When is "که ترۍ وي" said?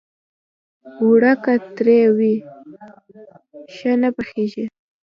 1.43-2.35